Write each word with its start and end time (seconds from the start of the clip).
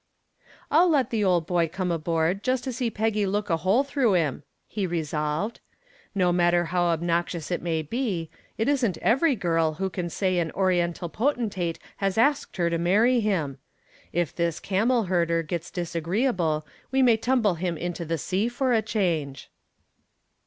"I'll 0.71 0.89
let 0.89 1.11
the 1.11 1.23
old 1.23 1.45
boy 1.45 1.67
come 1.67 1.91
aboard 1.91 2.41
just 2.41 2.63
to 2.63 2.73
see 2.73 2.89
Peggy 2.89 3.27
look 3.27 3.51
a 3.51 3.57
hole 3.57 3.83
through 3.83 4.13
him," 4.13 4.41
he 4.67 4.87
resolved. 4.87 5.59
"No 6.15 6.31
matter 6.33 6.65
how 6.65 6.85
obnoxious 6.85 7.51
it 7.51 7.61
may 7.61 7.83
be, 7.83 8.31
it 8.57 8.67
isn't 8.67 8.97
every 8.97 9.35
girl 9.35 9.73
who 9.75 9.91
can 9.91 10.09
say 10.09 10.39
an 10.39 10.49
oriental 10.53 11.07
potentate 11.07 11.77
has 11.97 12.17
asked 12.17 12.57
her 12.57 12.67
to 12.71 12.79
marry 12.79 13.19
him. 13.19 13.59
If 14.11 14.35
this 14.35 14.59
camel 14.59 15.03
herder 15.03 15.43
gets 15.43 15.69
disagreeable 15.69 16.65
we 16.89 17.03
may 17.03 17.15
tumble 17.15 17.53
him 17.53 17.77
into 17.77 18.03
the 18.03 18.17
sea 18.17 18.47
for 18.49 18.73
a 18.73 18.81
change." 18.81 19.51